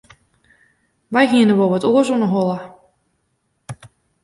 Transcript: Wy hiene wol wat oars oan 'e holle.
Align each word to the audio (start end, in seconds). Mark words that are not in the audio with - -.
Wy 1.13 1.23
hiene 1.31 1.53
wol 1.57 1.71
wat 1.71 1.87
oars 1.91 2.09
oan 2.13 2.23
'e 2.25 2.29
holle. 2.33 2.57